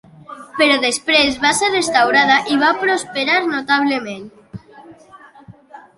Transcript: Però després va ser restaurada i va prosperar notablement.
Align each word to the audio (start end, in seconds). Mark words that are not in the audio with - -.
Però 0.59 0.77
després 0.85 1.35
va 1.43 1.51
ser 1.57 1.69
restaurada 1.75 2.39
i 2.55 2.59
va 2.65 2.73
prosperar 2.85 3.39
notablement. 3.53 4.29